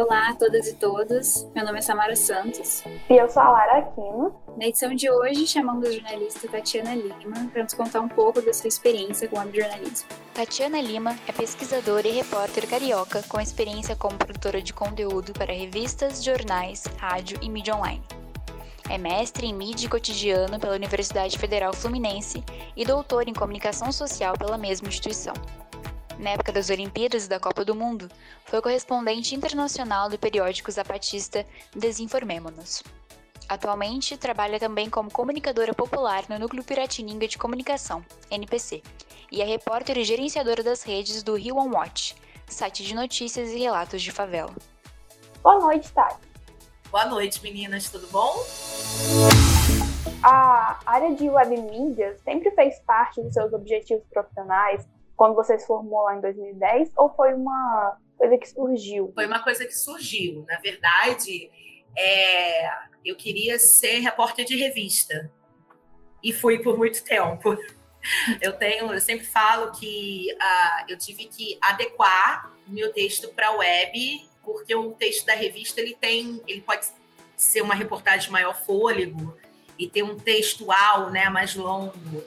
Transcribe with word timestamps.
Olá 0.00 0.30
a 0.30 0.34
todas 0.34 0.66
e 0.66 0.76
todos, 0.76 1.46
meu 1.54 1.62
nome 1.62 1.78
é 1.78 1.82
Samara 1.82 2.16
Santos. 2.16 2.82
E 3.10 3.14
eu 3.14 3.28
sou 3.28 3.42
a 3.42 3.50
Lara 3.50 3.78
Aquino. 3.80 4.34
Na 4.56 4.66
edição 4.66 4.94
de 4.94 5.10
hoje, 5.10 5.46
chamamos 5.46 5.86
a 5.86 5.92
jornalista 5.92 6.48
Tatiana 6.48 6.94
Lima 6.94 7.50
para 7.52 7.64
nos 7.64 7.74
contar 7.74 8.00
um 8.00 8.08
pouco 8.08 8.40
da 8.40 8.50
sua 8.54 8.68
experiência 8.68 9.28
com 9.28 9.36
o 9.36 9.40
webjornalismo. 9.40 10.08
Tatiana 10.32 10.80
Lima 10.80 11.14
é 11.28 11.32
pesquisadora 11.32 12.08
e 12.08 12.12
repórter 12.12 12.66
carioca 12.66 13.22
com 13.28 13.38
experiência 13.38 13.94
como 13.94 14.16
produtora 14.16 14.62
de 14.62 14.72
conteúdo 14.72 15.34
para 15.34 15.52
revistas, 15.52 16.24
jornais, 16.24 16.86
rádio 16.96 17.38
e 17.42 17.50
mídia 17.50 17.76
online. 17.76 18.02
É 18.88 18.96
mestre 18.96 19.48
em 19.48 19.52
mídia 19.52 19.84
e 19.84 19.90
cotidiano 19.90 20.58
pela 20.58 20.76
Universidade 20.76 21.38
Federal 21.38 21.74
Fluminense 21.74 22.42
e 22.74 22.86
doutora 22.86 23.28
em 23.28 23.34
comunicação 23.34 23.92
social 23.92 24.32
pela 24.38 24.56
mesma 24.56 24.88
instituição 24.88 25.34
na 26.20 26.30
época 26.30 26.52
das 26.52 26.68
Olimpíadas 26.68 27.24
e 27.24 27.28
da 27.28 27.40
Copa 27.40 27.64
do 27.64 27.74
Mundo, 27.74 28.08
foi 28.44 28.60
correspondente 28.60 29.34
internacional 29.34 30.08
do 30.08 30.18
periódico 30.18 30.70
zapatista 30.70 31.46
Desinformemo-nos. 31.74 32.82
Atualmente, 33.48 34.16
trabalha 34.16 34.60
também 34.60 34.88
como 34.88 35.10
comunicadora 35.10 35.74
popular 35.74 36.24
no 36.28 36.38
Núcleo 36.38 36.62
Piratininga 36.62 37.26
de 37.26 37.38
Comunicação, 37.38 38.04
NPC, 38.30 38.82
e 39.32 39.40
é 39.40 39.44
repórter 39.44 39.96
e 39.98 40.04
gerenciadora 40.04 40.62
das 40.62 40.82
redes 40.82 41.22
do 41.22 41.34
Rio 41.34 41.56
On 41.56 41.70
Watch, 41.72 42.14
site 42.46 42.84
de 42.84 42.94
notícias 42.94 43.50
e 43.50 43.58
relatos 43.58 44.02
de 44.02 44.12
favela. 44.12 44.54
Boa 45.42 45.58
noite, 45.58 45.90
Tati. 45.90 46.20
Boa 46.90 47.06
noite, 47.06 47.42
meninas, 47.42 47.90
tudo 47.90 48.06
bom? 48.08 48.44
A 50.22 50.78
área 50.84 51.14
de 51.14 51.28
web 51.30 51.56
mídias 51.56 52.20
sempre 52.20 52.50
fez 52.50 52.78
parte 52.80 53.22
dos 53.22 53.32
seus 53.32 53.52
objetivos 53.52 54.04
profissionais 54.12 54.86
quando 55.20 55.34
você 55.34 55.58
se 55.58 55.66
formou 55.66 56.02
lá 56.04 56.16
em 56.16 56.20
2010 56.22 56.92
ou 56.96 57.10
foi 57.10 57.34
uma 57.34 57.94
coisa 58.16 58.38
que 58.38 58.48
surgiu? 58.48 59.12
Foi 59.14 59.26
uma 59.26 59.44
coisa 59.44 59.66
que 59.66 59.74
surgiu. 59.74 60.46
Na 60.48 60.58
verdade, 60.60 61.50
é, 61.94 62.70
eu 63.04 63.14
queria 63.14 63.58
ser 63.58 63.98
repórter 63.98 64.46
de 64.46 64.56
revista 64.56 65.30
e 66.24 66.32
fui 66.32 66.58
por 66.60 66.78
muito 66.78 67.04
tempo. 67.04 67.54
Eu 68.40 68.54
tenho, 68.54 68.90
eu 68.94 68.98
sempre 68.98 69.26
falo 69.26 69.72
que 69.72 70.28
uh, 70.32 70.84
eu 70.88 70.96
tive 70.96 71.26
que 71.26 71.58
adequar 71.60 72.50
meu 72.66 72.90
texto 72.94 73.28
para 73.28 73.48
a 73.48 73.56
web, 73.58 74.26
porque 74.42 74.74
o 74.74 74.92
texto 74.92 75.26
da 75.26 75.34
revista 75.34 75.82
ele 75.82 75.94
tem, 75.94 76.40
ele 76.46 76.62
pode 76.62 76.86
ser 77.36 77.60
uma 77.60 77.74
reportagem 77.74 78.30
maior 78.30 78.54
fôlego 78.64 79.36
e 79.78 79.86
ter 79.86 80.02
um 80.02 80.16
textual, 80.16 81.10
né, 81.10 81.28
mais 81.28 81.54
longo. 81.54 82.24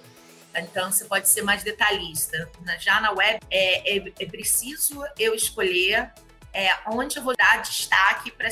Então, 0.55 0.91
você 0.91 1.05
pode 1.05 1.27
ser 1.29 1.41
mais 1.41 1.63
detalhista. 1.63 2.49
Já 2.79 3.01
na 3.01 3.11
web, 3.11 3.39
é, 3.49 3.97
é, 3.97 4.13
é 4.19 4.25
preciso 4.25 5.03
eu 5.17 5.33
escolher 5.33 6.11
é, 6.53 6.69
onde 6.87 7.17
eu 7.17 7.23
vou 7.23 7.35
dar 7.35 7.61
destaque 7.61 8.31
para 8.31 8.49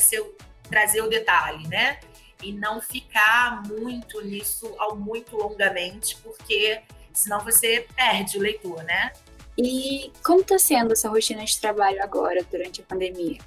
trazer 0.69 1.01
o 1.01 1.07
detalhe, 1.07 1.67
né? 1.67 1.99
E 2.41 2.51
não 2.51 2.81
ficar 2.81 3.61
muito 3.67 4.19
nisso 4.21 4.73
ao 4.79 4.95
muito 4.95 5.37
longamente, 5.37 6.17
porque 6.17 6.81
senão 7.13 7.39
você 7.41 7.87
perde 7.95 8.37
o 8.37 8.41
leitor, 8.41 8.83
né? 8.83 9.13
E 9.57 10.11
como 10.23 10.41
está 10.41 10.57
sendo 10.57 10.93
essa 10.93 11.07
rotina 11.09 11.45
de 11.45 11.59
trabalho 11.59 12.01
agora, 12.01 12.43
durante 12.49 12.81
a 12.81 12.83
pandemia? 12.83 13.37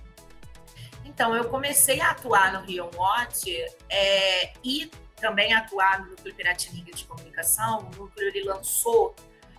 Então, 1.05 1.35
eu 1.35 1.45
comecei 1.45 2.01
a 2.01 2.11
atuar 2.11 2.53
no 2.53 2.61
Rio 2.67 2.91
Watch 2.95 3.51
é, 3.89 4.53
e 4.63 4.91
também 5.17 5.53
atuar 5.53 6.01
no 6.01 6.11
Núcleo 6.11 6.35
Piratininga 6.35 6.93
de 6.93 7.05
Comunicação, 7.05 7.91
o 7.93 7.97
Núcleo 7.97 8.29
ele 8.29 8.45
lançou 8.45 9.15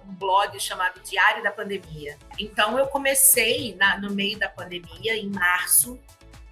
um 0.07 0.13
blog 0.13 0.59
chamado 0.59 0.99
Diário 1.01 1.43
da 1.43 1.51
Pandemia. 1.51 2.17
Então, 2.37 2.77
eu 2.77 2.87
comecei 2.87 3.75
na, 3.75 3.97
no 3.97 4.11
meio 4.11 4.37
da 4.37 4.47
pandemia, 4.47 5.15
em 5.15 5.29
março, 5.29 5.99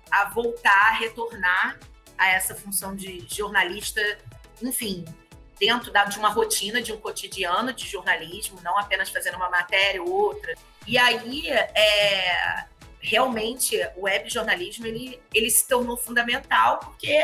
a 0.10 0.26
voltar, 0.30 0.90
a 0.90 0.94
retornar 0.94 1.80
a 2.18 2.30
essa 2.30 2.56
função 2.56 2.96
de 2.96 3.26
jornalista, 3.30 4.02
enfim, 4.62 5.06
dentro 5.60 5.92
da, 5.92 6.06
de 6.06 6.18
uma 6.18 6.30
rotina, 6.30 6.82
de 6.82 6.92
um 6.92 6.98
cotidiano 6.98 7.74
de 7.74 7.88
jornalismo, 7.88 8.60
não 8.64 8.78
apenas 8.78 9.10
fazendo 9.10 9.36
uma 9.36 9.50
matéria 9.50 10.02
ou 10.02 10.10
outra. 10.12 10.54
E 10.86 10.98
aí, 10.98 11.50
é, 11.50 12.66
realmente, 13.04 13.78
o 13.98 14.04
web 14.04 14.30
jornalismo 14.30 14.88
ele, 14.88 15.22
ele 15.34 15.50
se 15.50 15.68
tornou 15.68 15.98
fundamental, 15.98 16.80
porque 16.80 17.22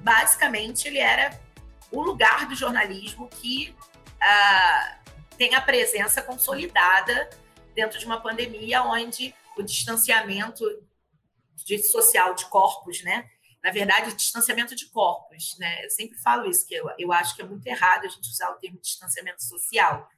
basicamente 0.00 0.88
ele 0.88 0.98
era 0.98 1.38
o 1.92 2.02
lugar 2.02 2.48
do 2.48 2.54
jornalismo 2.54 3.28
que 3.28 3.76
uh, 4.16 5.12
tem 5.36 5.54
a 5.54 5.60
presença 5.60 6.22
consolidada 6.22 7.28
dentro 7.74 7.98
de 7.98 8.06
uma 8.06 8.20
pandemia 8.20 8.82
onde 8.82 9.34
o 9.56 9.62
distanciamento 9.62 10.64
de 11.54 11.82
social 11.82 12.34
de 12.34 12.46
corpos, 12.46 13.02
né? 13.02 13.28
Na 13.62 13.70
verdade, 13.70 14.14
distanciamento 14.14 14.74
de 14.74 14.86
corpos, 14.86 15.56
né? 15.58 15.84
Eu 15.84 15.90
sempre 15.90 16.16
falo 16.18 16.48
isso, 16.48 16.66
que 16.66 16.74
eu, 16.74 16.88
eu 16.98 17.12
acho 17.12 17.36
que 17.36 17.42
é 17.42 17.44
muito 17.44 17.66
errado 17.66 18.06
a 18.06 18.08
gente 18.08 18.28
usar 18.30 18.50
o 18.50 18.54
termo 18.54 18.80
distanciamento 18.80 19.42
social. 19.42 20.08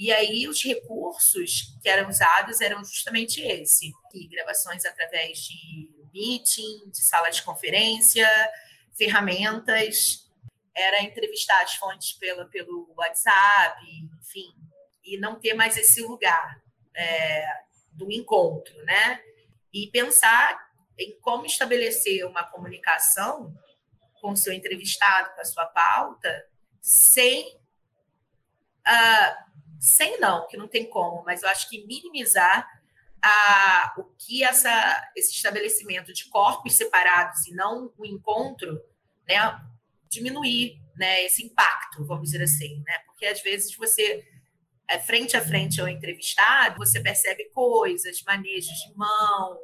E 0.00 0.10
aí 0.10 0.48
os 0.48 0.64
recursos 0.64 1.76
que 1.82 1.86
eram 1.86 2.08
usados 2.08 2.62
eram 2.62 2.82
justamente 2.82 3.42
esse, 3.42 3.92
gravações 4.30 4.86
através 4.86 5.40
de 5.40 5.90
meeting, 6.10 6.88
de 6.90 7.02
sala 7.02 7.28
de 7.28 7.42
conferência, 7.42 8.26
ferramentas, 8.96 10.26
era 10.74 11.02
entrevistar 11.02 11.60
as 11.62 11.74
fontes 11.74 12.14
pelo, 12.14 12.48
pelo 12.48 12.90
WhatsApp, 12.96 13.78
enfim, 14.18 14.54
e 15.04 15.18
não 15.18 15.38
ter 15.38 15.52
mais 15.52 15.76
esse 15.76 16.00
lugar 16.00 16.62
é, 16.96 17.44
do 17.92 18.10
encontro, 18.10 18.82
né? 18.86 19.22
E 19.70 19.86
pensar 19.88 20.66
em 20.98 21.20
como 21.20 21.44
estabelecer 21.44 22.26
uma 22.26 22.44
comunicação 22.44 23.54
com 24.18 24.30
o 24.30 24.36
seu 24.36 24.54
entrevistado, 24.54 25.34
com 25.34 25.42
a 25.42 25.44
sua 25.44 25.66
pauta, 25.66 26.48
sem. 26.80 27.54
Uh, 28.88 29.49
sem 29.80 30.20
não, 30.20 30.46
que 30.46 30.58
não 30.58 30.68
tem 30.68 30.88
como, 30.88 31.24
mas 31.24 31.42
eu 31.42 31.48
acho 31.48 31.68
que 31.70 31.86
minimizar 31.86 32.68
a, 33.22 33.94
o 33.96 34.04
que 34.18 34.44
essa, 34.44 34.70
esse 35.16 35.32
estabelecimento 35.32 36.12
de 36.12 36.28
corpos 36.28 36.76
separados 36.76 37.46
e 37.46 37.54
não 37.54 37.90
o 37.96 38.04
encontro, 38.04 38.78
né, 39.26 39.58
diminuir 40.08 40.78
né, 40.96 41.24
esse 41.24 41.44
impacto, 41.44 42.04
vamos 42.04 42.30
dizer 42.30 42.44
assim, 42.44 42.82
né? 42.86 42.98
Porque 43.06 43.24
às 43.24 43.40
vezes 43.40 43.74
você 43.74 44.22
é, 44.86 44.98
frente 44.98 45.36
a 45.36 45.40
frente 45.40 45.80
ao 45.80 45.88
entrevistado, 45.88 46.76
você 46.76 47.00
percebe 47.00 47.44
coisas, 47.54 48.22
manejos 48.26 48.74
de 48.74 48.96
mão. 48.96 49.58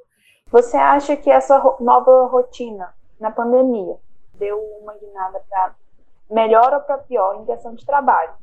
Você 0.50 0.76
acha 0.76 1.16
que 1.16 1.30
essa 1.30 1.58
nova 1.80 2.26
rotina 2.26 2.94
na 3.20 3.30
pandemia 3.30 3.96
deu 4.34 4.58
uma 4.80 4.96
guinada 4.96 5.40
para 5.48 5.74
melhor 6.30 6.72
ou 6.72 6.80
para 6.80 6.98
pior 6.98 7.40
em 7.40 7.44
questão 7.44 7.74
de 7.74 7.84
trabalho? 7.84 8.34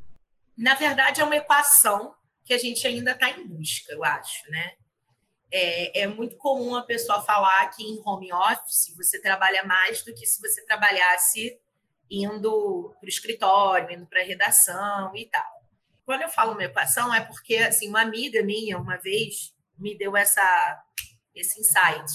Na 0.58 0.76
verdade, 0.76 1.22
é 1.22 1.24
uma 1.24 1.36
equação 1.36 2.16
que 2.46 2.54
a 2.54 2.58
gente 2.58 2.86
ainda 2.86 3.12
está 3.12 3.30
em 3.30 3.48
busca, 3.48 3.92
eu 3.92 4.04
acho, 4.04 4.50
né? 4.52 4.74
É, 5.52 6.02
é, 6.02 6.08
muito 6.08 6.36
comum 6.38 6.76
a 6.76 6.84
pessoa 6.84 7.22
falar 7.22 7.70
que 7.70 7.84
em 7.84 8.02
home 8.04 8.34
office 8.34 8.94
você 8.96 9.22
trabalha 9.22 9.64
mais 9.64 10.04
do 10.04 10.14
que 10.14 10.26
se 10.26 10.42
você 10.42 10.66
trabalhasse 10.66 11.60
indo 12.10 12.96
para 13.00 13.06
o 13.06 13.10
escritório, 13.10 13.92
indo 13.92 14.08
para 14.08 14.22
a 14.22 14.26
redação 14.26 15.16
e 15.16 15.26
tal. 15.28 15.64
Quando 16.06 16.24
eu 16.24 16.30
falo 16.30 16.54
uma 16.54 16.64
equação, 16.64 17.14
é 17.14 17.22
porque 17.22 17.58
assim, 17.58 17.88
uma 17.88 18.02
amiga 18.02 18.42
minha, 18.44 18.78
uma 18.78 18.98
vez, 18.98 19.54
me 19.78 19.98
deu 19.98 20.18
essa, 20.18 20.84
esse 21.34 21.60
insight. 21.60 22.12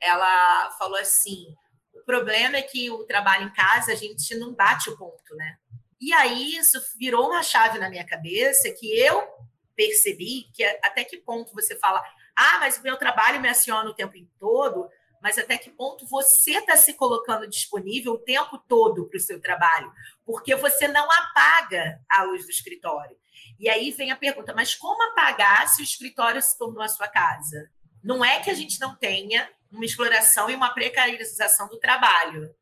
Ela 0.00 0.70
falou 0.78 0.98
assim: 0.98 1.46
o 1.94 2.04
problema 2.04 2.56
é 2.56 2.62
que 2.62 2.90
o 2.90 3.04
trabalho 3.04 3.46
em 3.46 3.52
casa 3.52 3.92
a 3.92 3.96
gente 3.96 4.34
não 4.36 4.54
bate 4.54 4.90
o 4.90 4.96
ponto, 4.96 5.34
né? 5.34 5.58
E 6.00 6.12
aí 6.12 6.56
isso 6.56 6.78
virou 6.98 7.26
uma 7.26 7.42
chave 7.42 7.78
na 7.78 7.88
minha 7.88 8.04
cabeça 8.04 8.70
que 8.70 8.98
eu 8.98 9.26
percebi 9.74 10.44
que 10.54 10.64
até 10.82 11.04
que 11.04 11.18
ponto 11.18 11.52
você 11.52 11.76
fala, 11.78 12.02
ah, 12.34 12.58
mas 12.60 12.78
o 12.78 12.82
meu 12.82 12.96
trabalho 12.96 13.40
me 13.40 13.48
aciona 13.48 13.88
o 13.88 13.94
tempo 13.94 14.14
todo, 14.38 14.88
mas 15.22 15.38
até 15.38 15.56
que 15.56 15.70
ponto 15.70 16.06
você 16.06 16.58
está 16.58 16.76
se 16.76 16.94
colocando 16.94 17.48
disponível 17.48 18.12
o 18.12 18.18
tempo 18.18 18.58
todo 18.58 19.08
para 19.08 19.16
o 19.16 19.20
seu 19.20 19.40
trabalho? 19.40 19.92
Porque 20.24 20.54
você 20.54 20.86
não 20.86 21.08
apaga 21.10 22.00
a 22.10 22.22
luz 22.22 22.44
do 22.44 22.50
escritório. 22.50 23.16
E 23.58 23.68
aí 23.68 23.90
vem 23.90 24.10
a 24.10 24.16
pergunta: 24.16 24.54
mas 24.54 24.74
como 24.74 25.02
apagar 25.02 25.68
se 25.68 25.80
o 25.80 25.84
escritório 25.84 26.40
se 26.42 26.56
tornou 26.58 26.82
a 26.82 26.88
sua 26.88 27.08
casa? 27.08 27.70
Não 28.04 28.24
é 28.24 28.40
que 28.40 28.50
a 28.50 28.54
gente 28.54 28.78
não 28.78 28.94
tenha 28.94 29.50
uma 29.70 29.84
exploração 29.84 30.48
e 30.48 30.54
uma 30.54 30.72
precarização 30.72 31.68
do 31.68 31.78
trabalho. 31.78 32.54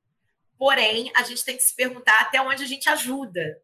Porém, 0.59 1.11
a 1.17 1.23
gente 1.23 1.45
tem 1.45 1.57
que 1.57 1.63
se 1.63 1.75
perguntar 1.75 2.21
até 2.21 2.41
onde 2.41 2.63
a 2.63 2.67
gente 2.67 2.89
ajuda, 2.89 3.61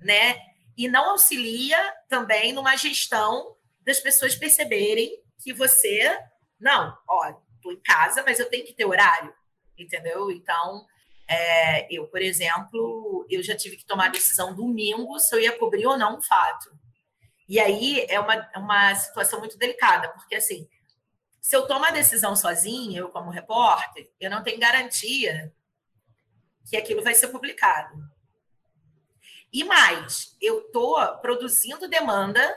né? 0.00 0.36
E 0.76 0.88
não 0.88 1.10
auxilia 1.10 1.78
também 2.08 2.52
numa 2.52 2.76
gestão 2.76 3.56
das 3.80 4.00
pessoas 4.00 4.34
perceberem 4.34 5.22
que 5.42 5.52
você, 5.52 6.18
não, 6.58 6.96
ó, 7.08 7.32
tô 7.62 7.70
em 7.72 7.80
casa, 7.80 8.22
mas 8.26 8.38
eu 8.38 8.48
tenho 8.48 8.66
que 8.66 8.72
ter 8.74 8.84
horário, 8.84 9.32
entendeu? 9.78 10.30
Então, 10.30 10.84
é, 11.28 11.86
eu, 11.94 12.06
por 12.08 12.20
exemplo, 12.20 13.26
eu 13.30 13.42
já 13.42 13.56
tive 13.56 13.76
que 13.76 13.86
tomar 13.86 14.06
a 14.06 14.10
decisão 14.10 14.54
domingo 14.54 15.18
se 15.18 15.34
eu 15.34 15.40
ia 15.40 15.56
cobrir 15.58 15.86
ou 15.86 15.96
não 15.96 16.18
um 16.18 16.22
fato. 16.22 16.70
E 17.48 17.60
aí 17.60 18.04
é 18.08 18.18
uma, 18.18 18.50
uma 18.56 18.94
situação 18.94 19.38
muito 19.38 19.56
delicada, 19.56 20.08
porque 20.10 20.34
assim, 20.34 20.68
Se 21.40 21.54
eu 21.54 21.66
tomo 21.66 21.84
a 21.84 21.90
decisão 21.90 22.34
sozinha, 22.34 23.00
eu 23.00 23.10
como 23.10 23.30
repórter, 23.30 24.10
eu 24.18 24.30
não 24.30 24.42
tenho 24.42 24.58
garantia 24.58 25.52
que 26.68 26.76
aquilo 26.76 27.02
vai 27.02 27.14
ser 27.14 27.28
publicado. 27.28 27.94
E 29.52 29.62
mais, 29.62 30.36
eu 30.40 30.60
estou 30.66 30.96
produzindo 31.18 31.88
demanda 31.88 32.56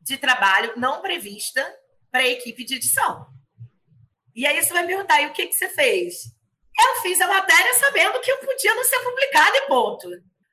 de 0.00 0.18
trabalho 0.18 0.72
não 0.76 1.00
prevista 1.00 1.64
para 2.10 2.20
a 2.20 2.28
equipe 2.28 2.64
de 2.64 2.74
edição. 2.74 3.26
E 4.34 4.46
aí 4.46 4.60
você 4.60 4.72
vai 4.72 4.82
me 4.82 4.88
perguntar, 4.88 5.20
e 5.20 5.26
o 5.26 5.32
que, 5.32 5.46
que 5.46 5.54
você 5.54 5.68
fez? 5.68 6.24
Eu 6.78 7.02
fiz 7.02 7.20
a 7.20 7.28
matéria 7.28 7.74
sabendo 7.74 8.20
que 8.20 8.30
eu 8.30 8.38
podia 8.38 8.74
não 8.74 8.84
ser 8.84 8.98
publicada 9.00 9.56
e 9.56 9.66
ponto. 9.68 10.10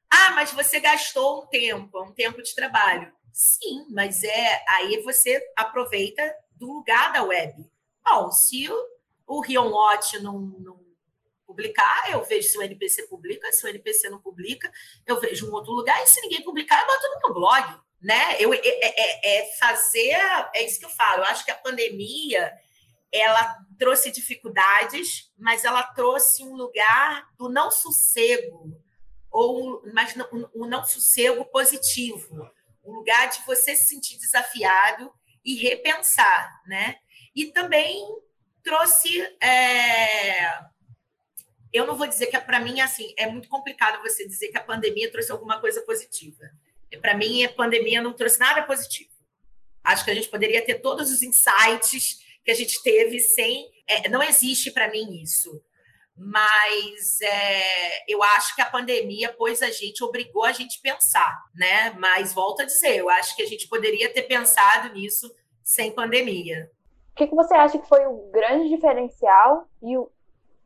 Ah, 0.09 0.31
mas 0.31 0.51
você 0.51 0.79
gastou 0.79 1.43
um 1.43 1.47
tempo, 1.47 2.03
um 2.03 2.13
tempo 2.13 2.41
de 2.43 2.53
trabalho. 2.53 3.11
Sim, 3.33 3.87
mas 3.89 4.23
é 4.23 4.63
aí 4.67 5.01
você 5.01 5.41
aproveita 5.55 6.21
do 6.55 6.71
lugar 6.71 7.11
da 7.13 7.23
web. 7.23 7.65
Bom, 8.03 8.29
se 8.29 8.69
o, 8.69 8.87
o 9.25 9.41
Rion 9.41 9.71
Watch 9.71 10.19
não, 10.19 10.39
não 10.39 10.80
publicar, 11.51 12.09
eu 12.09 12.23
vejo 12.23 12.47
se 12.47 12.57
o 12.57 12.61
NPC 12.61 13.07
publica, 13.07 13.51
se 13.51 13.65
o 13.65 13.69
NPC 13.69 14.09
não 14.09 14.19
publica, 14.19 14.71
eu 15.05 15.19
vejo 15.19 15.49
um 15.49 15.53
outro 15.53 15.73
lugar, 15.73 16.01
e 16.01 16.07
se 16.07 16.21
ninguém 16.21 16.41
publicar, 16.43 16.79
eu 16.79 16.87
boto 16.87 17.07
no 17.09 17.19
meu 17.19 17.33
blog. 17.33 17.81
Né? 18.01 18.37
Eu, 18.39 18.51
é, 18.51 18.59
é, 18.63 19.41
é 19.41 19.55
fazer, 19.59 20.17
é 20.55 20.65
isso 20.65 20.79
que 20.79 20.85
eu 20.85 20.89
falo, 20.89 21.19
eu 21.19 21.25
acho 21.25 21.45
que 21.45 21.51
a 21.51 21.55
pandemia 21.55 22.51
ela 23.11 23.59
trouxe 23.77 24.09
dificuldades, 24.09 25.31
mas 25.37 25.65
ela 25.65 25.83
trouxe 25.83 26.43
um 26.43 26.55
lugar 26.55 27.27
do 27.37 27.49
não 27.49 27.69
sossego, 27.69 28.75
ou 29.29 29.83
mas 29.93 30.15
um, 30.31 30.63
um 30.63 30.65
não 30.65 30.83
sossego 30.83 31.45
positivo, 31.45 32.49
um 32.83 32.93
lugar 32.93 33.29
de 33.29 33.45
você 33.45 33.75
se 33.75 33.89
sentir 33.89 34.17
desafiado 34.17 35.13
e 35.43 35.55
repensar, 35.55 36.61
né? 36.65 36.95
E 37.35 37.47
também 37.47 38.03
trouxe 38.63 39.21
é, 39.41 40.70
eu 41.73 41.85
não 41.85 41.95
vou 41.95 42.07
dizer 42.07 42.27
que 42.27 42.39
para 42.39 42.59
mim 42.59 42.81
assim 42.81 43.13
é 43.17 43.27
muito 43.27 43.47
complicado 43.47 44.01
você 44.01 44.27
dizer 44.27 44.49
que 44.49 44.57
a 44.57 44.63
pandemia 44.63 45.11
trouxe 45.11 45.31
alguma 45.31 45.59
coisa 45.59 45.81
positiva. 45.81 46.51
Para 46.99 47.15
mim, 47.15 47.43
a 47.43 47.49
pandemia 47.49 48.01
não 48.01 48.13
trouxe 48.13 48.39
nada 48.39 48.63
positivo. 48.63 49.09
Acho 49.83 50.03
que 50.03 50.11
a 50.11 50.13
gente 50.13 50.29
poderia 50.29 50.63
ter 50.63 50.75
todos 50.75 51.09
os 51.09 51.21
insights 51.23 52.19
que 52.43 52.51
a 52.51 52.53
gente 52.53 52.81
teve 52.83 53.19
sem. 53.19 53.69
É, 53.87 54.09
não 54.09 54.21
existe 54.21 54.71
para 54.71 54.89
mim 54.89 55.21
isso. 55.21 55.61
Mas 56.15 57.19
é, 57.21 58.11
eu 58.11 58.21
acho 58.21 58.55
que 58.55 58.61
a 58.61 58.69
pandemia 58.69 59.31
pôs 59.33 59.61
a 59.61 59.71
gente, 59.71 60.03
obrigou 60.03 60.43
a 60.43 60.51
gente 60.51 60.79
pensar, 60.81 61.43
né? 61.55 61.91
Mas 61.97 62.33
volto 62.33 62.61
a 62.61 62.65
dizer, 62.65 62.97
eu 62.97 63.09
acho 63.09 63.35
que 63.35 63.41
a 63.41 63.47
gente 63.47 63.67
poderia 63.67 64.11
ter 64.13 64.23
pensado 64.23 64.93
nisso 64.93 65.33
sem 65.63 65.91
pandemia. 65.91 66.69
O 67.11 67.15
que, 67.15 67.27
que 67.27 67.35
você 67.35 67.53
acha 67.55 67.79
que 67.79 67.87
foi 67.87 68.05
o 68.05 68.29
grande 68.31 68.69
diferencial 68.69 69.67
e 69.81 69.97
o, 69.97 70.11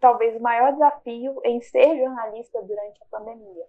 talvez 0.05 0.35
o 0.35 0.39
maior 0.39 0.71
desafio 0.71 1.41
em 1.43 1.59
ser 1.61 1.97
jornalista 1.97 2.61
durante 2.61 3.01
a 3.01 3.05
pandemia? 3.07 3.65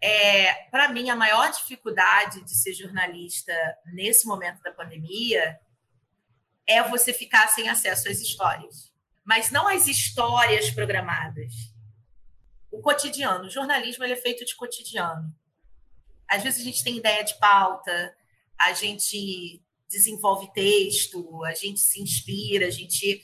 É, 0.00 0.54
para 0.70 0.88
mim, 0.88 1.10
a 1.10 1.16
maior 1.16 1.50
dificuldade 1.50 2.44
de 2.44 2.54
ser 2.54 2.72
jornalista 2.74 3.52
nesse 3.92 4.24
momento 4.24 4.62
da 4.62 4.70
pandemia 4.70 5.58
é 6.64 6.80
você 6.84 7.12
ficar 7.12 7.48
sem 7.48 7.68
acesso 7.68 8.08
às 8.08 8.20
histórias. 8.20 8.92
Mas 9.24 9.50
não 9.50 9.66
às 9.66 9.88
histórias 9.88 10.70
programadas. 10.70 11.52
O 12.70 12.80
cotidiano. 12.80 13.46
O 13.46 13.50
jornalismo 13.50 14.04
é 14.04 14.14
feito 14.14 14.44
de 14.44 14.54
cotidiano. 14.54 15.28
Às 16.28 16.44
vezes 16.44 16.60
a 16.60 16.64
gente 16.64 16.84
tem 16.84 16.98
ideia 16.98 17.24
de 17.24 17.36
pauta, 17.40 18.16
a 18.56 18.72
gente 18.74 19.60
desenvolve 19.88 20.52
texto, 20.52 21.44
a 21.44 21.52
gente 21.52 21.80
se 21.80 22.00
inspira, 22.00 22.68
a 22.68 22.70
gente 22.70 23.20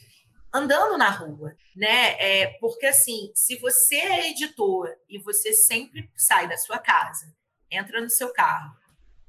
andando 0.52 0.96
na 0.96 1.10
rua, 1.10 1.54
né? 1.76 2.12
É, 2.18 2.46
porque 2.58 2.86
assim, 2.86 3.30
se 3.34 3.56
você 3.56 3.96
é 3.96 4.30
editor 4.30 4.88
e 5.08 5.18
você 5.18 5.52
sempre 5.52 6.10
sai 6.16 6.48
da 6.48 6.56
sua 6.56 6.78
casa, 6.78 7.34
entra 7.70 8.00
no 8.00 8.10
seu 8.10 8.32
carro, 8.32 8.74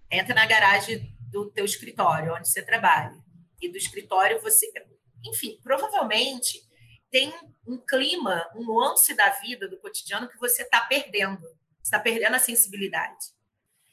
entra 0.10 0.33
na 0.33 0.45
garagem 0.45 1.16
do 1.30 1.50
teu 1.51 1.66
escritório 1.66 2.33
onde 2.33 2.50
você 2.50 2.62
trabalha 2.62 3.13
e 3.62 3.69
do 3.69 3.77
escritório 3.77 4.42
você, 4.42 4.71
enfim, 5.25 5.60
provavelmente 5.62 6.63
tem 7.12 7.33
um 7.68 7.77
clima, 7.77 8.48
um 8.56 8.63
nuance 8.63 9.13
da 9.15 9.30
vida 9.30 9.68
do 9.68 9.80
cotidiano 9.80 10.30
que 10.30 10.38
você 10.38 10.63
está 10.63 10.81
perdendo, 10.81 11.44
está 11.83 12.00
perdendo 12.00 12.36
a 12.36 12.39
sensibilidade. 12.39 13.25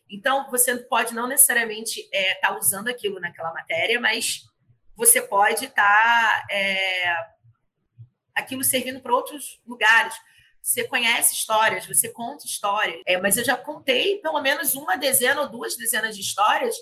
Então, 0.08 0.49
você 0.50 0.76
pode 0.76 1.14
não 1.14 1.26
necessariamente 1.26 2.00
estar 2.00 2.17
é, 2.17 2.34
tá 2.34 2.56
usando 2.56 2.88
aquilo 2.88 3.19
naquela 3.19 3.52
matéria, 3.52 4.00
mas 4.00 4.44
você 4.94 5.20
pode 5.20 5.67
estar 5.67 5.75
tá, 5.75 6.46
é, 6.50 7.06
aquilo 8.36 8.62
servindo 8.62 9.00
para 9.00 9.14
outros 9.14 9.60
lugares. 9.66 10.14
Você 10.62 10.84
conhece 10.84 11.34
histórias, 11.34 11.86
você 11.86 12.08
conta 12.08 12.44
histórias. 12.44 13.00
É, 13.06 13.18
mas 13.20 13.36
eu 13.36 13.44
já 13.44 13.56
contei 13.56 14.18
pelo 14.18 14.40
menos 14.40 14.74
uma 14.74 14.96
dezena 14.96 15.40
ou 15.40 15.48
duas 15.48 15.76
dezenas 15.76 16.14
de 16.14 16.22
histórias 16.22 16.76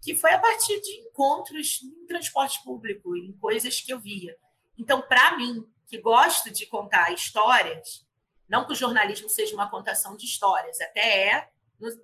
que 0.00 0.14
foi 0.14 0.32
a 0.32 0.38
partir 0.38 0.80
de 0.80 0.90
encontros 1.00 1.80
em 1.82 2.06
transporte 2.06 2.62
público, 2.62 3.16
em 3.16 3.32
coisas 3.32 3.80
que 3.80 3.92
eu 3.92 3.98
via. 3.98 4.36
Então, 4.78 5.02
para 5.02 5.36
mim, 5.36 5.66
que 5.86 5.98
gosto 5.98 6.50
de 6.50 6.66
contar 6.66 7.12
histórias, 7.12 8.06
não 8.48 8.64
que 8.64 8.72
o 8.72 8.76
jornalismo 8.76 9.28
seja 9.28 9.54
uma 9.54 9.68
contação 9.68 10.16
de 10.16 10.24
histórias, 10.24 10.80
até 10.80 11.28
é, 11.28 11.48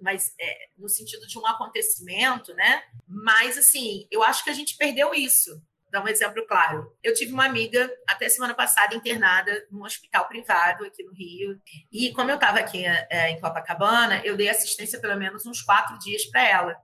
mas 0.01 0.35
é, 0.41 0.69
no 0.77 0.89
sentido 0.89 1.27
de 1.27 1.39
um 1.39 1.47
acontecimento, 1.47 2.53
né? 2.55 2.83
Mas 3.07 3.57
assim, 3.57 4.07
eu 4.11 4.23
acho 4.23 4.43
que 4.45 4.51
a 4.51 4.55
gente 4.55 4.77
perdeu 4.77 5.15
isso. 5.15 5.63
Dar 5.93 6.03
um 6.03 6.09
exemplo 6.09 6.43
claro. 6.47 6.91
Eu 7.03 7.13
tive 7.13 7.35
uma 7.35 7.45
amiga 7.45 7.87
até 8.09 8.27
semana 8.27 8.55
passada 8.55 8.95
internada 8.95 9.53
num 9.71 9.85
hospital 9.85 10.27
privado 10.27 10.87
aqui 10.87 11.05
no 11.05 11.13
Rio. 11.13 11.61
E 11.93 12.11
como 12.15 12.31
eu 12.31 12.37
estava 12.37 12.61
aqui 12.61 12.83
é, 12.87 13.29
em 13.29 13.39
Copacabana, 13.39 14.23
eu 14.25 14.35
dei 14.35 14.49
assistência 14.49 14.99
pelo 14.99 15.19
menos 15.19 15.45
uns 15.45 15.61
quatro 15.61 15.99
dias 15.99 16.25
para 16.25 16.49
ela. 16.49 16.77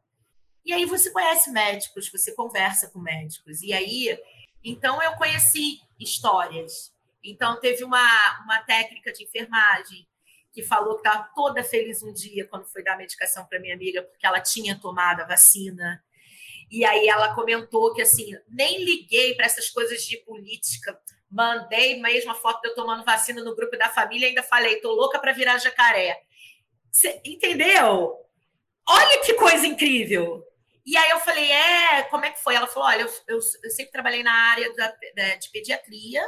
E 0.63 0.75
aí 0.75 0.85
você 0.85 1.11
conhece 1.11 1.51
médicos, 1.51 2.11
você 2.13 2.35
conversa 2.35 2.91
com 2.91 2.99
médicos. 2.99 3.63
E 3.63 3.73
aí, 3.73 4.21
então 4.63 5.03
eu 5.03 5.13
conheci 5.13 5.81
histórias. 5.99 6.93
Então 7.25 7.59
teve 7.61 7.85
uma, 7.85 8.43
uma 8.45 8.61
técnica 8.65 9.11
de 9.11 9.25
enfermagem 9.25 10.07
que 10.53 10.63
falou 10.63 11.01
que 11.01 11.09
estava 11.09 11.31
toda 11.35 11.65
feliz 11.65 12.03
um 12.03 12.13
dia 12.13 12.47
quando 12.47 12.67
foi 12.67 12.85
dar 12.85 12.99
medicação 12.99 13.47
para 13.47 13.59
minha 13.59 13.75
amiga, 13.75 14.03
porque 14.03 14.27
ela 14.27 14.41
tinha 14.41 14.79
tomado 14.79 15.23
a 15.23 15.27
vacina. 15.27 16.05
E 16.71 16.85
aí 16.85 17.09
ela 17.09 17.35
comentou 17.35 17.95
que 17.95 18.03
assim, 18.03 18.31
nem 18.49 18.85
liguei 18.85 19.35
para 19.35 19.47
essas 19.47 19.69
coisas 19.71 20.03
de 20.03 20.17
política. 20.19 20.99
Mandei 21.31 22.01
mesmo 22.01 22.31
a 22.31 22.35
foto 22.35 22.61
de 22.63 22.69
eu 22.69 22.75
tomando 22.75 23.05
vacina 23.05 23.43
no 23.43 23.55
grupo 23.55 23.77
da 23.77 23.89
família 23.89 24.27
e 24.27 24.29
ainda 24.31 24.43
falei, 24.43 24.81
tô 24.81 24.93
louca 24.93 25.19
para 25.19 25.33
virar 25.33 25.59
jacaré. 25.59 26.23
Cê, 26.91 27.21
entendeu? 27.25 28.17
Olha 28.89 29.21
que 29.25 29.35
coisa 29.35 29.67
incrível. 29.67 30.45
E 30.85 30.97
aí 30.97 31.11
eu 31.11 31.21
falei, 31.21 31.51
é, 31.51 32.03
como 32.05 32.25
é 32.25 32.31
que 32.31 32.43
foi? 32.43 32.55
Ela 32.55 32.67
falou, 32.67 32.89
olha, 32.89 33.03
eu, 33.03 33.13
eu, 33.29 33.39
eu 33.63 33.71
sempre 33.71 33.93
trabalhei 33.93 34.23
na 34.23 34.33
área 34.33 34.73
da, 34.75 34.95
da, 35.15 35.35
de 35.37 35.51
pediatria 35.51 36.23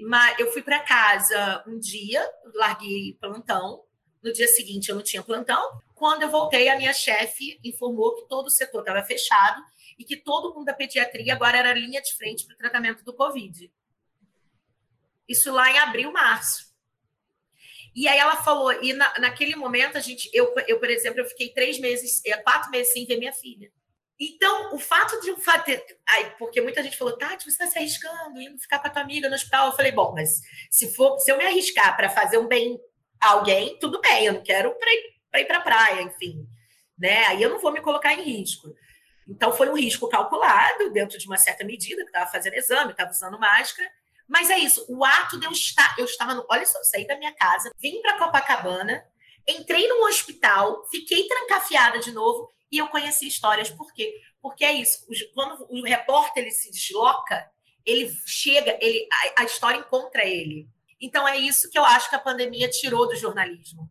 mas 0.00 0.38
eu 0.38 0.52
fui 0.52 0.62
para 0.62 0.80
casa 0.80 1.64
um 1.66 1.78
dia, 1.78 2.24
larguei 2.54 3.16
plantão. 3.20 3.82
No 4.22 4.32
dia 4.32 4.46
seguinte 4.48 4.88
eu 4.88 4.96
não 4.96 5.02
tinha 5.02 5.22
plantão. 5.22 5.80
Quando 5.98 6.22
eu 6.22 6.30
voltei, 6.30 6.68
a 6.68 6.76
minha 6.76 6.92
chefe 6.92 7.58
informou 7.64 8.14
que 8.14 8.28
todo 8.28 8.46
o 8.46 8.50
setor 8.50 8.80
estava 8.80 9.02
fechado 9.02 9.60
e 9.98 10.04
que 10.04 10.16
todo 10.16 10.54
mundo 10.54 10.66
da 10.66 10.72
pediatria 10.72 11.34
agora 11.34 11.58
era 11.58 11.74
linha 11.74 12.00
de 12.00 12.14
frente 12.14 12.46
para 12.46 12.54
o 12.54 12.58
tratamento 12.58 13.04
do 13.04 13.12
Covid. 13.12 13.70
Isso 15.28 15.52
lá 15.52 15.70
em 15.70 15.78
abril, 15.78 16.12
março. 16.12 16.68
E 17.94 18.06
aí 18.06 18.16
ela 18.18 18.36
falou, 18.36 18.72
e 18.80 18.92
na, 18.92 19.18
naquele 19.18 19.56
momento 19.56 19.98
a 19.98 20.00
gente, 20.00 20.30
eu, 20.32 20.54
eu, 20.68 20.78
por 20.78 20.88
exemplo, 20.88 21.20
eu 21.20 21.26
fiquei 21.26 21.52
três 21.52 21.80
meses, 21.80 22.22
eh, 22.24 22.36
quatro 22.36 22.70
meses 22.70 22.92
sem 22.92 23.04
ver 23.04 23.18
minha 23.18 23.32
filha. 23.32 23.72
Então, 24.20 24.74
o 24.74 24.78
fato 24.78 25.20
de 25.20 25.32
um 25.32 25.36
fato. 25.36 25.70
Porque 26.38 26.60
muita 26.60 26.82
gente 26.82 26.96
falou, 26.96 27.16
Tati, 27.16 27.44
você 27.44 27.50
está 27.50 27.66
se 27.66 27.78
arriscando, 27.78 28.40
indo 28.40 28.58
ficar 28.58 28.78
com 28.78 28.86
a 28.86 28.90
tua 28.90 29.02
amiga 29.02 29.28
no 29.28 29.34
hospital. 29.34 29.66
Eu 29.66 29.76
falei, 29.76 29.92
bom, 29.92 30.12
mas 30.12 30.40
se, 30.70 30.94
for, 30.94 31.18
se 31.18 31.30
eu 31.30 31.38
me 31.38 31.44
arriscar 31.44 31.96
para 31.96 32.08
fazer 32.08 32.38
um 32.38 32.46
bem 32.46 32.80
a 33.20 33.32
alguém, 33.32 33.78
tudo 33.78 34.00
bem, 34.00 34.26
eu 34.26 34.34
não 34.34 34.42
quero 34.42 34.76
para 35.30 35.40
ir 35.40 35.46
para 35.46 35.58
a 35.58 35.62
praia, 35.62 36.02
enfim. 36.02 36.46
Né? 36.98 37.26
Aí 37.26 37.42
eu 37.42 37.50
não 37.50 37.58
vou 37.58 37.72
me 37.72 37.80
colocar 37.80 38.14
em 38.14 38.22
risco. 38.22 38.74
Então, 39.28 39.52
foi 39.52 39.68
um 39.68 39.76
risco 39.76 40.08
calculado, 40.08 40.90
dentro 40.90 41.18
de 41.18 41.26
uma 41.26 41.36
certa 41.36 41.64
medida, 41.64 42.02
que 42.02 42.08
estava 42.08 42.30
fazendo 42.30 42.54
exame, 42.54 42.92
estava 42.92 43.10
usando 43.10 43.38
máscara. 43.38 43.88
Mas 44.26 44.50
é 44.50 44.58
isso, 44.58 44.84
o 44.88 45.04
ato 45.04 45.38
de 45.38 45.46
eu 45.46 45.52
estar. 45.52 45.94
Eu 45.98 46.04
estava 46.04 46.34
no. 46.34 46.46
Olha 46.50 46.64
só, 46.66 46.78
eu 46.78 46.84
saí 46.84 47.06
da 47.06 47.16
minha 47.16 47.34
casa, 47.34 47.70
vim 47.78 48.00
para 48.02 48.18
Copacabana, 48.18 49.04
entrei 49.46 49.88
num 49.88 50.04
hospital, 50.04 50.86
fiquei 50.90 51.26
trancafiada 51.26 51.98
de 51.98 52.12
novo 52.12 52.50
e 52.70 52.76
eu 52.76 52.88
conheci 52.88 53.26
histórias, 53.26 53.70
por 53.70 53.92
quê? 53.94 54.20
Porque 54.40 54.64
é 54.64 54.72
isso, 54.72 55.06
quando 55.34 55.66
o 55.70 55.82
repórter 55.82 56.42
ele 56.42 56.52
se 56.52 56.70
desloca, 56.70 57.50
ele 57.84 58.14
chega, 58.26 58.78
ele, 58.82 59.08
a, 59.10 59.42
a 59.42 59.44
história 59.44 59.78
encontra 59.78 60.24
ele. 60.26 60.68
Então 61.00 61.26
é 61.26 61.38
isso 61.38 61.70
que 61.70 61.78
eu 61.78 61.84
acho 61.84 62.10
que 62.10 62.16
a 62.16 62.20
pandemia 62.20 62.68
tirou 62.68 63.08
do 63.08 63.16
jornalismo. 63.16 63.90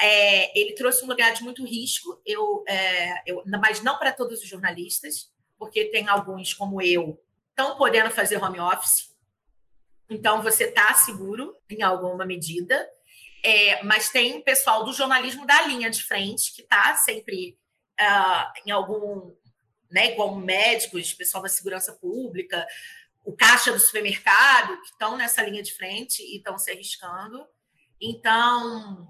É, 0.00 0.58
ele 0.58 0.72
trouxe 0.72 1.04
um 1.04 1.08
lugar 1.08 1.32
de 1.34 1.42
muito 1.42 1.64
risco, 1.64 2.20
eu, 2.24 2.64
é, 2.66 3.22
eu 3.30 3.42
mas 3.46 3.82
não 3.82 3.98
para 3.98 4.12
todos 4.12 4.40
os 4.40 4.48
jornalistas, 4.48 5.30
porque 5.58 5.86
tem 5.86 6.08
alguns, 6.08 6.54
como 6.54 6.80
eu, 6.80 7.22
estão 7.50 7.76
podendo 7.76 8.10
fazer 8.10 8.42
home 8.42 8.58
office. 8.58 9.14
Então, 10.08 10.42
você 10.42 10.64
está 10.64 10.94
seguro 10.94 11.54
em 11.68 11.82
alguma 11.82 12.24
medida. 12.24 12.88
É, 13.42 13.82
mas 13.82 14.10
tem 14.10 14.42
pessoal 14.42 14.84
do 14.84 14.92
jornalismo 14.92 15.46
da 15.46 15.62
linha 15.62 15.88
de 15.88 16.02
frente 16.02 16.52
que 16.54 16.62
está 16.62 16.94
sempre 16.96 17.58
uh, 17.98 18.52
em 18.66 18.70
algum, 18.70 19.34
né, 19.90 20.12
como 20.12 20.36
médicos, 20.36 21.14
pessoal 21.14 21.42
da 21.42 21.48
segurança 21.48 21.92
pública, 21.94 22.66
o 23.24 23.32
caixa 23.34 23.72
do 23.72 23.78
supermercado, 23.78 24.78
que 24.80 24.88
estão 24.88 25.16
nessa 25.16 25.42
linha 25.42 25.62
de 25.62 25.72
frente 25.72 26.22
e 26.22 26.36
estão 26.36 26.58
se 26.58 26.70
arriscando. 26.70 27.46
Então, 28.00 29.06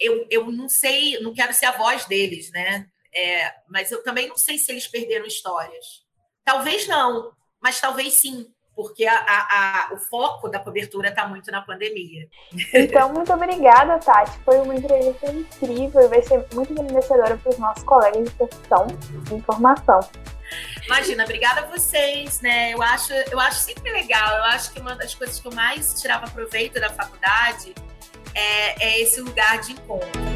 eu, 0.00 0.26
eu 0.30 0.50
não 0.50 0.68
sei, 0.68 1.20
não 1.20 1.34
quero 1.34 1.52
ser 1.52 1.66
a 1.66 1.76
voz 1.76 2.06
deles, 2.06 2.50
né? 2.50 2.86
É, 3.14 3.52
mas 3.68 3.90
eu 3.90 4.02
também 4.02 4.28
não 4.28 4.36
sei 4.36 4.58
se 4.58 4.70
eles 4.72 4.86
perderam 4.86 5.26
histórias. 5.26 6.04
Talvez 6.44 6.86
não, 6.86 7.32
mas 7.60 7.80
talvez 7.80 8.14
sim 8.14 8.46
porque 8.76 9.06
a, 9.06 9.16
a, 9.16 9.88
a, 9.88 9.94
o 9.94 9.96
foco 9.96 10.50
da 10.50 10.58
cobertura 10.60 11.08
está 11.08 11.26
muito 11.26 11.50
na 11.50 11.62
pandemia. 11.62 12.28
Então, 12.74 13.10
muito 13.10 13.32
obrigada, 13.32 13.98
Tati. 13.98 14.38
Foi 14.44 14.58
uma 14.58 14.74
entrevista 14.74 15.32
incrível 15.32 16.02
e 16.02 16.08
vai 16.08 16.22
ser 16.22 16.46
muito 16.52 16.74
enriquecedora 16.74 17.38
para 17.38 17.50
os 17.50 17.58
nossos 17.58 17.82
colegas 17.84 18.28
de 18.28 18.30
profissão 18.34 18.86
de 18.86 19.34
informação. 19.34 20.00
Imagina, 20.84 21.24
obrigada 21.24 21.62
a 21.62 21.64
vocês, 21.64 22.40
né? 22.42 22.74
Eu 22.74 22.82
acho, 22.82 23.12
eu 23.14 23.40
acho 23.40 23.60
sempre 23.60 23.90
legal. 23.90 24.36
Eu 24.36 24.44
acho 24.44 24.70
que 24.72 24.78
uma 24.78 24.94
das 24.94 25.14
coisas 25.14 25.40
que 25.40 25.48
eu 25.48 25.52
mais 25.52 25.98
tirava 26.00 26.30
proveito 26.30 26.78
da 26.78 26.90
faculdade 26.90 27.74
é, 28.36 28.84
é 28.84 29.00
esse 29.00 29.20
lugar 29.20 29.60
de 29.60 29.72
encontro. 29.72 30.35